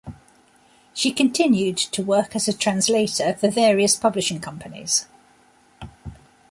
[0.95, 5.05] She continued to work as a translator for various publishing companies.